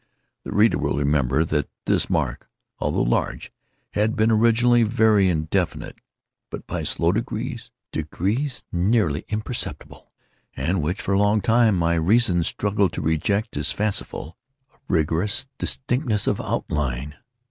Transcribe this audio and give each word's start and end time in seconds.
The 0.43 0.51
reader 0.51 0.79
will 0.79 0.97
remember 0.97 1.45
that 1.45 1.69
this 1.85 2.09
mark, 2.09 2.49
although 2.79 3.03
large, 3.03 3.51
had 3.93 4.15
been 4.15 4.31
originally 4.31 4.81
very 4.81 5.29
indefinite; 5.29 5.99
but, 6.49 6.65
by 6.65 6.81
slow 6.81 7.11
degrees—degrees 7.11 8.63
nearly 8.71 9.25
imperceptible, 9.29 10.11
and 10.55 10.81
which 10.81 11.03
for 11.03 11.13
a 11.13 11.19
long 11.19 11.39
time 11.39 11.77
my 11.77 11.93
reason 11.93 12.41
struggled 12.43 12.93
to 12.93 13.01
reject 13.03 13.55
as 13.57 13.71
fanciful—it 13.71 14.27
had, 14.27 14.33
at 14.33 14.41
length, 14.41 14.81
assumed 14.81 14.81
a 14.81 14.91
rigorous 14.93 15.47
distinctness 15.59 16.25
of 16.25 16.41
outline. 16.41 17.17